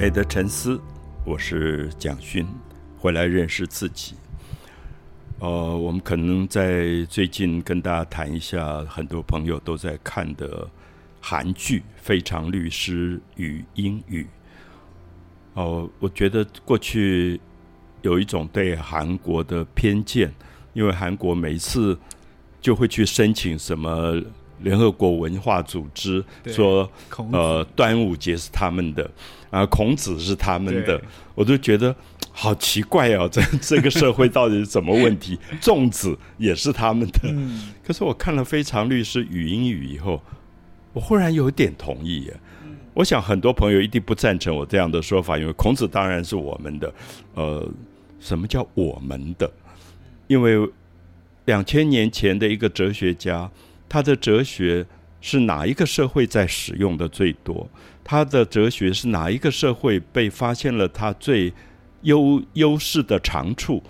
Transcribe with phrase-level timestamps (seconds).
[0.00, 0.80] 美的沉思，
[1.26, 2.46] 我是蒋勋，
[2.96, 4.14] 回来认识自己。
[5.40, 10.66] 呃，我们可能在最近跟大家谈一下，很多朋友都在看的
[11.20, 14.22] 韩剧《非常律师与英语》。
[15.52, 17.38] 哦，我觉得过去
[18.00, 20.32] 有一种对韩国的偏见，
[20.72, 21.98] 因为韩国每次
[22.58, 24.18] 就会去申请什么
[24.62, 26.90] 联合国文化组织，说
[27.32, 29.10] 呃端午节是他们的。
[29.50, 31.02] 啊，孔子是他们的，
[31.34, 31.92] 我都觉得
[32.30, 35.36] 好奇怪哦， 这这个社会到底是什么问题？
[35.60, 37.34] 粽子也是他们的，
[37.84, 40.22] 可是我看了《非常律师语音语》以后，
[40.92, 42.40] 我忽然有点同意耶。
[42.94, 46.94] 我想很多朋友一定不赞成我这样的说法，因为孔子当然是我们的。
[47.34, 47.68] 呃，
[48.20, 49.50] 什么叫我们的？
[50.28, 50.56] 因为
[51.46, 53.50] 两千年前的一个哲学家，
[53.90, 54.86] 他的哲学
[55.20, 57.68] 是哪一个社会在使用的最多？
[58.04, 61.52] 他的哲学是哪一个社会被发现了他最
[62.02, 63.82] 优优势的长处？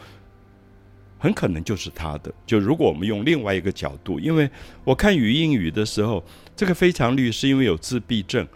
[1.18, 2.32] 很可能就是他的。
[2.46, 4.48] 就如果我们用另外一个角度，因为
[4.84, 6.24] 我看语音语的时候，
[6.56, 8.48] 这个非常律师因为有自闭症，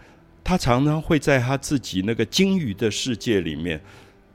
[0.43, 3.79] 他常常会在他自己那个鲸鱼的世界里面，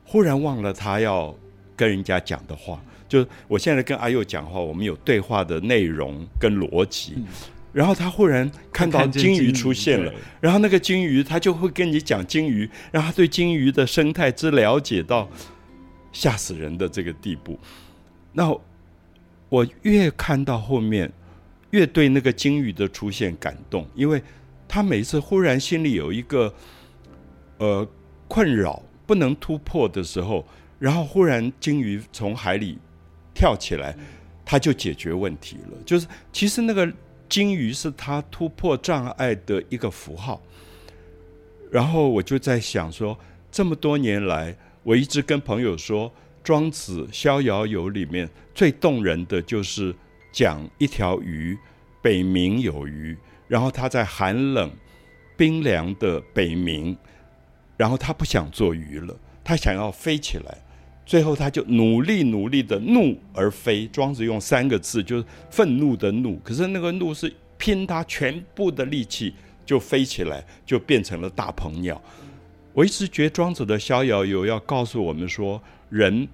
[0.05, 1.34] 忽然忘了他要
[1.74, 2.80] 跟人家讲的话。
[3.11, 7.14] 就我现在跟阿佑讲话，我们有对话的内容跟逻辑。
[7.72, 15.28] 然后他忽然看到鲸鱼出现了，然后那个鲸鱼他就会跟你讲鲸鱼，然后他对鲸鱼的生态之了解到
[16.12, 17.58] 吓死人的这个地步。
[18.33, 18.56] 那
[19.48, 21.12] 我越看到后面，
[21.70, 24.22] 越对那个鲸鱼的出现感动，因为
[24.69, 26.52] 他每次忽然心里有一个
[27.58, 27.86] 呃
[28.27, 30.45] 困扰不能突破的时候，
[30.80, 32.78] 然后忽然鲸鱼从海里
[33.34, 33.97] 跳起来，
[34.45, 35.78] 他就解决问题了。
[35.84, 36.92] 就是其实那个。
[37.31, 40.42] 金鱼是他突破障碍的一个符号，
[41.70, 43.17] 然后我就在想说，
[43.52, 46.11] 这么多年来，我一直跟朋友说，
[46.42, 49.95] 《庄子·逍遥游》里面最动人的就是
[50.33, 51.57] 讲一条鱼，
[52.02, 53.17] 北冥有鱼，
[53.47, 54.68] 然后他在寒冷、
[55.36, 56.97] 冰凉的北冥，
[57.77, 60.58] 然后他不想做鱼了，他想要飞起来。
[61.11, 63.85] 最后，他就努力努力的怒而飞。
[63.89, 66.39] 庄子用三个字，就是愤怒的怒。
[66.45, 69.35] 可是那个怒是拼他全部的力气
[69.67, 72.01] 就飞起来，就变成了大鹏鸟。
[72.73, 76.29] 我一直觉庄子的《逍遥游》要告诉我们说：人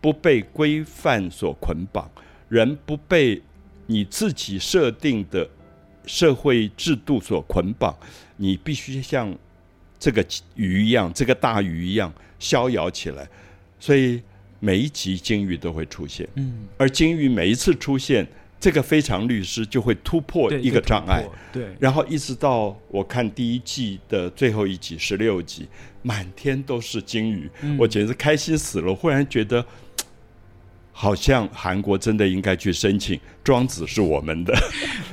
[0.00, 2.10] 不被规范所捆绑，
[2.48, 3.38] 人不被
[3.86, 5.46] 你自己设定的
[6.06, 7.94] 社会制度所捆绑，
[8.38, 9.36] 你必须像
[9.98, 13.28] 这个鱼一样，这个大鱼一样逍遥起来。
[13.82, 14.22] 所以
[14.60, 18.24] 每一集金鱼都会出现，嗯，而金鱼每一次出现，
[18.60, 25.66] 这个非常律师就会突破一个障碍，对，然后一直到我看第一季的最后一集十六集，
[26.02, 28.94] 满天都是金鱼，我简直开心死了。
[28.94, 29.66] 忽然觉得，
[30.92, 34.54] 好像韩国真的应该去申请庄子是我们的，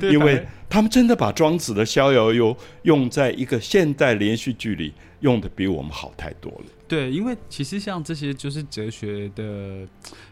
[0.02, 6.64] 因为他们真的把庄子的逍遥游用在一个现代连续剧里，用的比我们好太多了。
[6.86, 9.86] 对，因为其实像这些就是哲学的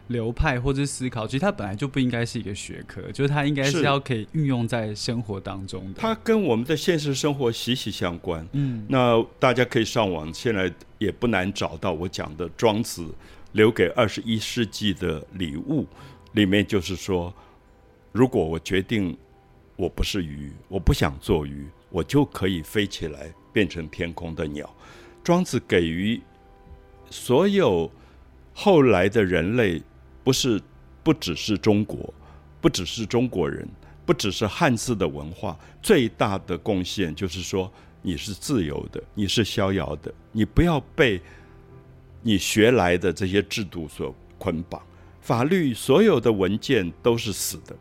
[0.07, 6.01] 流派或者思考，其实它本来就不应该是一个学科，就是它应该是要可以运用在生活当中的。
[6.01, 8.45] 它跟我们的现实生活息息相关。
[8.51, 13.05] 嗯，那大家可以上网，现在也不难找到我讲的庄子
[13.51, 15.85] 留给二十一世纪的礼物，
[16.33, 17.33] 里面就是说，
[18.11, 19.17] 如果我决定
[19.75, 24.69] 我不是鱼，我不想做鱼，我就可以飞起来变成天空的鸟。
[25.23, 26.21] 庄子给予。
[27.11, 27.91] 所有
[28.53, 29.81] 后来的人类，
[30.23, 30.61] 不是
[31.01, 32.13] 不只是中国，
[32.61, 33.67] 不只是中国人，
[34.05, 37.71] 不只是汉字的文化，最大的贡献就是说，
[38.03, 41.19] 你是自由的，你是逍遥的，你不要被
[42.21, 44.81] 你学来的这些制度所捆绑。
[45.21, 47.75] 法律所有的文件都是死的，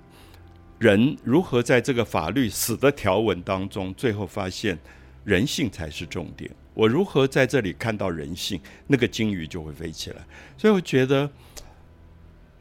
[0.79, 4.79] 人如何在这个法律死的条文当中，最后发现
[5.25, 6.51] 人性才是重点。
[6.75, 8.61] 我如何在这里看到人性？
[8.87, 10.17] 那个鲸鱼就会飞起来。
[10.57, 11.29] 所以我觉得，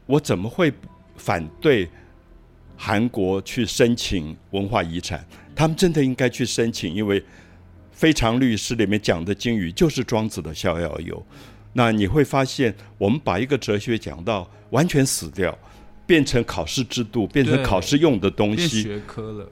[0.06, 0.72] 我怎么会
[1.16, 1.88] 反对
[2.76, 5.24] 韩国去申请文化遗产？
[5.54, 7.20] 他们真的应该去申请，因为
[7.92, 11.24] 《非常律师》里面讲的鲸鱼就是庄子的逍遥游。
[11.72, 15.56] 那你会发现，我们把一个哲学讲到完全死掉，
[16.06, 19.48] 变成考试制度，变成考试用的东西，学科了。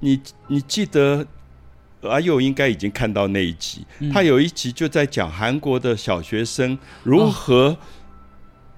[0.00, 1.26] 你你记得？
[2.02, 7.76] 阿佑应该已经看到那一集，他有一集就在讲韩国的小学生如何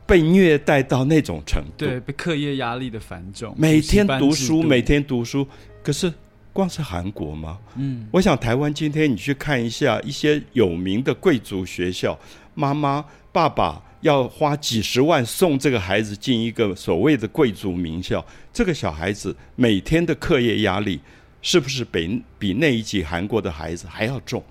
[0.06, 5.46] 被虐待到那种程度，对，被课业压力的繁重，每天读书，每天读书，
[5.82, 6.10] 可是
[6.52, 7.58] 光是韩国吗？
[7.76, 12.18] 嗯，我想台湾今天你去看一下一些有名的贵族学校，
[12.54, 21.00] 妈妈爸爸要花几十万送这个孩子进一个所谓的贵族名校，这个小孩子每天的课业压力
[21.42, 24.42] 是不是比比那一级韩国的孩子还要重？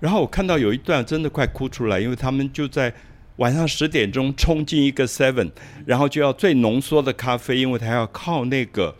[0.00, 2.92] 然后我看到有一段真的快哭出来，因为他们就在
[3.36, 5.50] 晚上十点钟冲进一个 Seven，
[5.86, 8.94] 然后就要最浓缩的咖啡，因为他要靠那个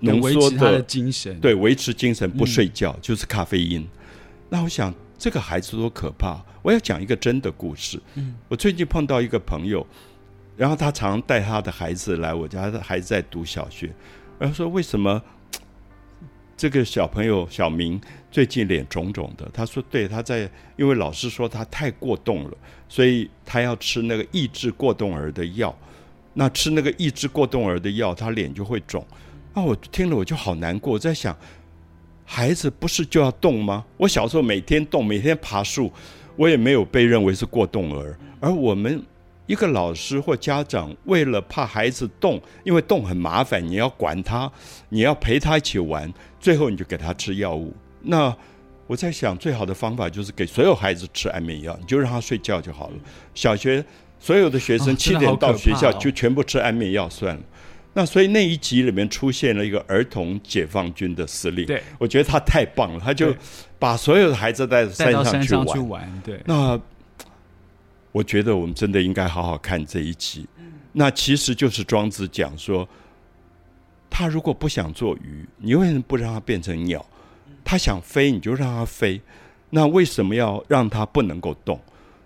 [0.00, 3.86] 浓缩他的精神，对，维持精神不睡觉就是咖啡因。
[4.48, 6.42] 那我想这个孩子多可怕！
[6.62, 8.00] 我要讲一个真的故事。
[8.14, 9.86] 嗯，我最近碰到一个朋友，
[10.56, 13.92] 然后他常带他的孩子来我家，的孩子在读小学，
[14.38, 15.22] 然后说为什么？
[16.56, 17.98] 这个小朋友小明
[18.30, 20.40] 最近脸肿肿的，他说：“对，他在，
[20.76, 22.56] 因为老师说他太过动了，
[22.86, 25.74] 所以他要吃那个抑制过动儿的药。
[26.34, 29.02] 那吃那个抑制过动儿的药，他脸就会肿。
[29.54, 31.36] 啊，我听了我就好难过，我在想，
[32.24, 33.84] 孩子不是就要动吗？
[33.96, 35.92] 我小时候每天动，每天爬树，
[36.36, 39.02] 我也没有被认为是过动儿，而我们。”
[39.46, 44.48] 一个老师或家长为了怕孩子动，因为动很麻烦，你要管他，
[44.90, 46.08] 你要陪他一起玩，
[46.38, 47.74] 最后你就给他吃药物。
[48.00, 48.32] 那
[48.86, 52.94] 我在想，最好的方法就是给所有孩子吃安眠药，你就让他睡觉就好了。
[53.34, 53.84] 小学
[54.20, 57.42] 所有的学生七点到学校就全部吃安眠药算了。
[57.92, 63.34] 那所以那一集里面出现了一个儿童解放军的司令，对我觉得他太棒了，他就
[63.78, 66.22] 把所有的孩子带山上去玩。
[66.24, 66.80] 对，那。
[68.12, 70.44] 我觉得我们真的应该好好看这一集。
[70.90, 72.88] 那其实就是庄子讲说，
[74.10, 77.06] 他如果不想做鱼，你为什么不让他变成鸟？
[77.64, 79.20] 他想飞，你就让他飞。
[79.70, 81.80] 那为什么要让他不能够动？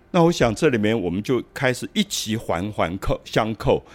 [0.09, 3.85] 那我想这里面我们就开始一起环环扣相扣。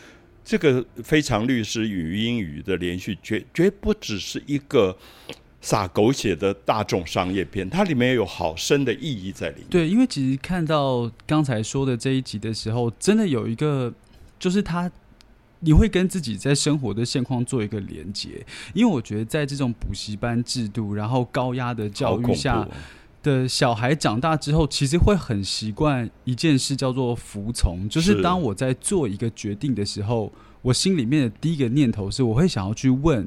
[0.45, 4.97] 这个非常律师与英语的连续，绝绝不只是一个。
[5.63, 9.67] 撒狗血的大众商业片，它里面有好深的意义在里面。
[9.69, 13.93] 对，因为其实看到刚才说的这一集的时候，真的有一个，
[14.39, 14.91] 就是他，
[15.59, 18.43] 你会跟自己在生活的现况做一个连接。
[18.73, 22.67] 因为我觉得在这种补习班制度，然后高压的教育下
[23.23, 27.89] 的小孩长大之后，其实会很习惯一件事，叫做服从。
[27.89, 30.33] 就是当我在做一个决定的时候，
[30.63, 33.27] 我心里面的第一个念头是，我会想要去问。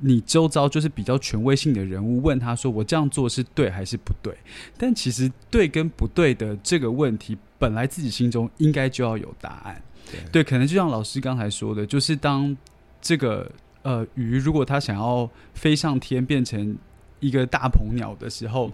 [0.00, 4.32] 你周遭就是比较权威性的人物，问他说：“我这样做是对还是不对？”
[4.78, 9.82] 但其实对跟不对的这个问题，本来自己心中应该就要有答案。
[10.30, 12.56] 对，可能就像老师刚才说的，就是当
[13.02, 13.50] 这个
[13.82, 16.78] 呃鱼，如果它想要飞上天，变成
[17.20, 18.72] 一个大鹏鸟的时候。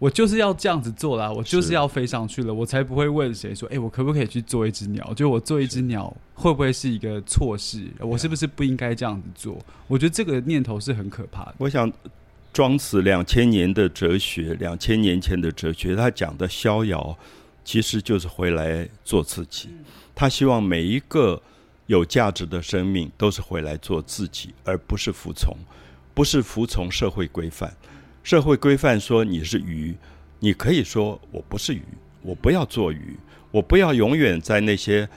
[0.00, 5.12] 我就是要这样子做啦，我就是要飞上去了，我才不会问谁说，哎，我可不可以去做一只鸟？
[5.12, 7.86] 就我做一只鸟，会不会是一个错事？
[7.98, 9.58] 我是不是不应该这样子做？
[9.86, 11.56] 我觉得这个念头是很可怕的。
[11.58, 11.92] 我想，
[12.50, 17.14] 庄子两千年的哲学，两千年前的哲学，他讲的逍遥，
[17.62, 19.68] 其实就是回来做自己。
[20.14, 21.42] 他希望每一个
[21.88, 25.54] 有价值的生命都是回来做自己，而不是服从，
[26.14, 27.74] 不是服从社会规范。
[28.22, 29.94] 社会规范说你是鱼，
[30.38, 31.82] 你可以说我不是鱼，
[32.22, 33.16] 我不要做鱼，
[33.50, 35.08] 我不要永远在那些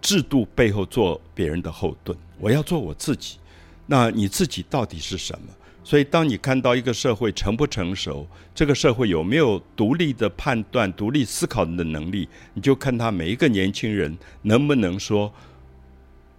[0.00, 3.38] 制度背后做别人的后盾，我要做我自己。
[3.86, 5.48] 那你自己到底是什么？
[5.86, 15.30] 所以，当你看到一个社会成不成熟，这个社会有没有独立的判断、独立思考的能力，你就看他每一个年轻人能不能说，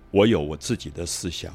[0.09, 1.53] 我有我自己的思想。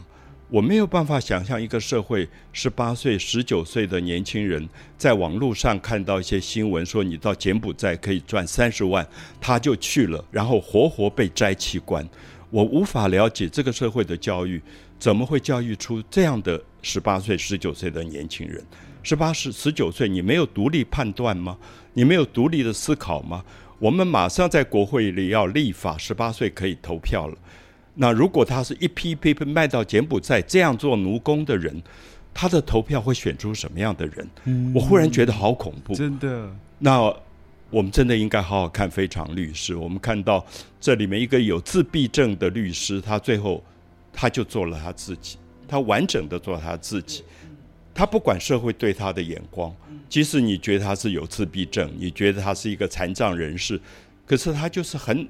[0.51, 9.07] 我没有办法想象一个社会，十八岁、十九岁的年轻人在网络上看到一些新闻，说你到柬埔寨可以赚三十万，
[9.41, 12.05] 他就去了，然后活活被摘器官。
[12.51, 14.61] 我无法了解这个社会的教育
[14.99, 18.61] 怎么会教育出这样的十八岁、十九岁的年轻人。
[19.05, 21.57] 十八、十、十九岁，你没有独立判断吗？
[21.95, 23.45] 你没有独立的思考吗？
[23.79, 27.39] 我们马上在国会里要立法，十八岁可以投票了。
[28.03, 31.83] 那如果他是一批批被卖到柬埔寨这样做奴工的人，
[32.33, 34.73] 他的投票会选出什么样的人？
[34.75, 35.95] 我忽然觉得好恐怖。
[35.95, 36.51] 真的。
[36.79, 37.15] 那
[37.69, 39.75] 我们真的应该好好看《非常律师》。
[39.79, 40.43] 我们看到
[40.81, 43.63] 这里面一个有自闭症的律师，他最后
[44.15, 45.37] 他就做了他自己，
[45.69, 47.23] 他完整的做他自己。
[47.93, 49.71] 他不管社会对他的眼光，
[50.09, 53.79] 即使你觉得他是有自闭症，你觉得他是一个残障人士，
[54.25, 55.29] 可是他就是很。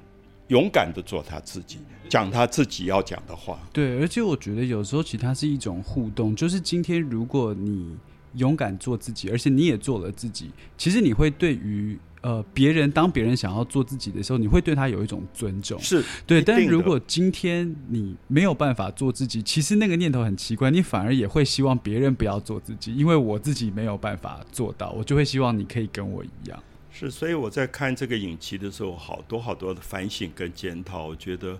[0.51, 1.79] 勇敢的做他自己，
[2.09, 3.57] 讲他自己要讲的话。
[3.71, 7.95] 对，而且我觉得有时候其实它是一种互动，就是今天如果你
[8.35, 16.41] 勇敢做自己，而且你也做了自己，其实你会对于呃，别人当别人想要做自己的时候，你会对他有一种尊重，是对。
[16.41, 26.61] 但如果今天你没有办法做自己，其实那个念头很奇怪，你反而也会希望别人不要做自己，因为我自己没有办法做到，我就会希望你可以跟我一样。
[26.93, 31.07] 是，所以我在看这个影集的时候，好多好多的反省跟检讨。
[31.07, 31.59] 我觉得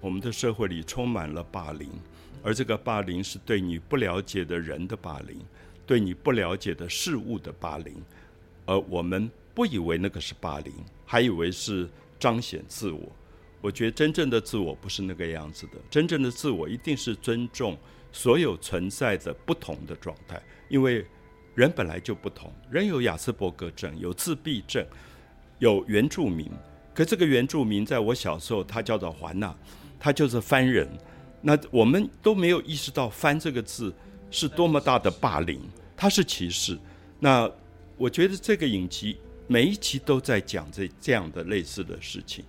[0.00, 1.88] 我们的社会里充满了霸凌，
[2.42, 5.38] 而这个霸凌是对你不了解的人的霸凌，
[5.86, 7.94] 对你不了解的事物的霸凌，
[8.64, 10.72] 而我们不以为那个是霸凌，
[11.04, 11.88] 还以为是
[12.18, 13.12] 彰显自我。
[13.60, 17.76] 我觉得真正的自我不是那个样子的，真正的自我一定是尊重
[18.12, 21.04] 所有存在的不同的状态，因为
[21.58, 24.86] 人本来就不同，人有雅斯伯格症，有自闭症，
[25.58, 26.48] 有原住民。
[26.94, 29.52] 可这个原住民在我小时候，他叫做环娜，
[29.98, 30.88] 他就是番人。
[31.40, 33.92] 那我们都没有意识到“番”这个字
[34.30, 35.60] 是多么大的霸凌，
[35.96, 36.78] 它是歧视。
[37.18, 37.50] 那
[37.96, 42.44] 我觉得这个影集每一集都在讲这这样的类似的事情。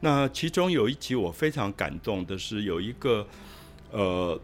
[0.00, 3.26] 那其中有一集我非常感动的是，有一个
[3.90, 4.38] 呃，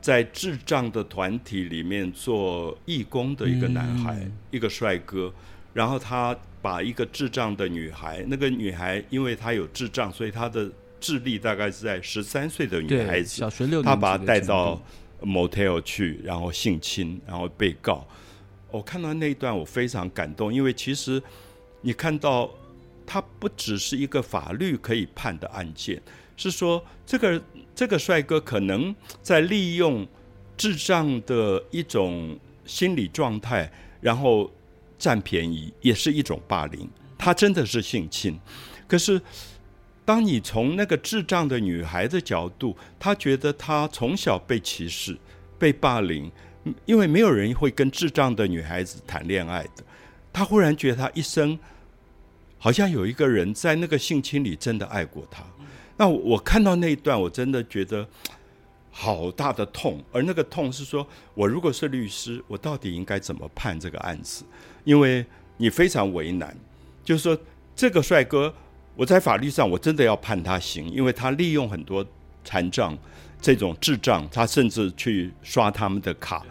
[0.00, 5.32] 在智障的团体里面做义工的一个男孩，一个帅哥，
[5.74, 14.80] 然后他把一个智障的女孩，那个女孩因为她有智障，所以她的智力大概是在十三岁的女孩，子，小学六年他把她带到
[15.22, 18.06] motel 去，然后性侵，然后被告。
[18.70, 21.22] 我看到那一段，我非常感动，因为其实
[21.80, 22.50] 你看到，
[23.06, 26.00] 它不只是一个法律可以判的案件，
[26.40, 27.42] 是说这个
[27.74, 30.06] 这个帅哥可能在利用
[30.56, 33.70] 智障的一种心理状态，
[34.00, 34.50] 然后
[34.98, 36.88] 占便宜，也是一种霸凌。
[37.18, 38.40] 他真的是性侵，
[38.88, 39.20] 可是
[40.06, 45.16] 当你从那个智障的女孩的角度，她觉得她从小被歧视、
[45.58, 46.32] 被霸凌，
[46.86, 49.84] 因为没有人会跟智障的女孩子谈恋爱的。
[50.32, 51.58] 她忽然觉得她一生
[52.56, 55.44] 好像有一个人在那个性侵里真的爱过她。
[56.00, 58.08] 那我看到那一段，我真的觉得
[58.90, 64.42] 好大的痛，而那个痛是说，我如果是律师，我到底应该怎么判这个案子？
[64.84, 65.22] 因为
[65.58, 66.56] 你非常为难，
[67.04, 67.38] 就是说
[67.76, 68.54] 这个帅哥，
[68.96, 72.02] 我在法律上我真的要判他刑，因为他利用很多
[72.42, 72.96] 残障
[73.38, 76.42] 这种智障，他甚至去刷他们的卡。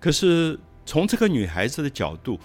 [0.00, 2.40] 可是从这个女孩子的角度，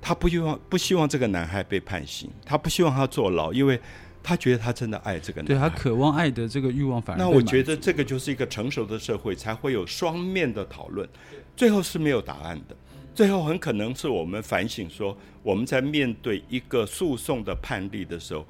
[0.00, 3.80] 她不希望不希望这个男孩被判刑，她不希望他坐牢，因为
[4.22, 5.54] 她觉得他真的爱这个男孩。
[5.54, 11.08] 对他渴望爱的这个欲望反而那我觉得这个就是一个成熟的社会才会有双面的讨论，
[11.56, 12.76] 最后是没有答案的。
[13.14, 18.46] 最后很可能是我们反省说，我们在面对一个诉讼的判例的时候，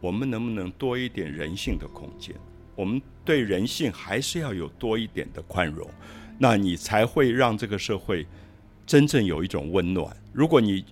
[0.00, 2.36] 我们能不能多一点人性的空间？
[2.76, 5.88] 我们对人性还是要有多一点的宽容，
[6.38, 8.26] 那你才会让这个社会
[8.86, 10.16] 真正有一种温暖。
[10.32, 10.84] 如果你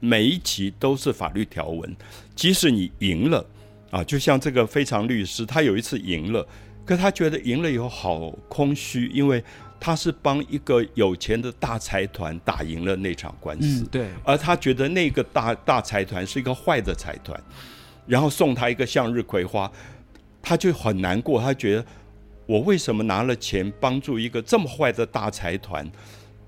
[0.00, 1.94] 每一集都是法律条文，
[2.34, 3.44] 即使你赢了
[3.94, 6.44] 啊，就像这个非常律师，他有一次赢了，
[6.84, 9.40] 可他觉得赢了以后好空虚，因为
[9.78, 17.40] 他是帮一个有钱的大财团打赢了那场官司，嗯，对，而他觉得那个大大财团是一个坏的财团，
[18.04, 19.70] 然后送他一个向日葵花，
[20.42, 21.86] 他就很难过，他觉得
[22.46, 25.88] 我为什么拿了钱帮助一个这么坏的大财团，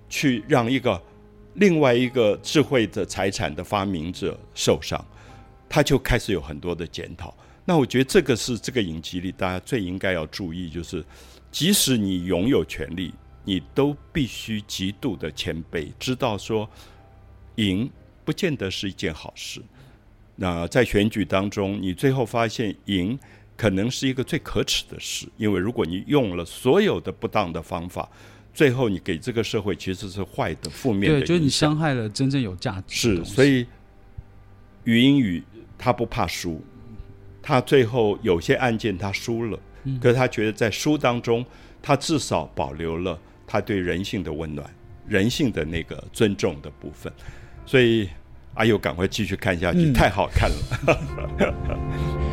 [0.08, 1.00] 去让一个
[1.54, 5.00] 另外一个智慧的财产的发明者受伤，
[5.68, 7.36] 他就开始有很多的检讨。
[7.64, 11.04] 那我觉得这个是这个影集里大家最应该要注意，就是
[11.50, 13.12] 即使你拥有权利，
[13.44, 16.68] 你都必须极度的谦卑，知道说
[17.56, 17.90] 赢
[18.24, 19.60] 不见得是一件好事。
[20.36, 23.18] 那在选举当中，你最后发现赢
[23.56, 28.08] 可能是一个最可耻的事，因为如果你用了所有的不当的方法，
[28.54, 33.66] 最后你给这个社会其实是坏的、负面的对，就是你伤害了真正有价值的是，所以
[34.84, 35.42] 语音语
[35.78, 36.62] 他不怕输，
[37.42, 39.98] 他最后有些案件他输了，嗯。
[40.00, 41.44] 可是他觉得在输当中，
[41.82, 44.68] 他至少保留了他对人性的温暖、
[45.06, 47.12] 人性的那个尊重的部分，
[47.64, 48.08] 所以
[48.54, 49.92] 阿佑赶快继续看下去，嗯。
[49.92, 52.16] 太好看了。